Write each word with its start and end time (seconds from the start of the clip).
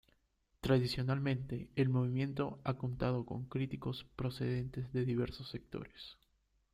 Tradicionalmente 0.61 1.69
el 1.75 1.89
movimiento 1.89 2.59
ha 2.63 2.73
contado 2.73 3.23
con 3.23 3.45
críticos 3.45 4.03
procedentes 4.15 4.91
de 4.93 5.05
diversos 5.05 5.49
sectores. 5.51 6.17